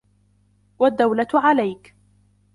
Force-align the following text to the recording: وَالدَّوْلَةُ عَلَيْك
وَالدَّوْلَةُ 0.79 1.27
عَلَيْك 1.33 1.95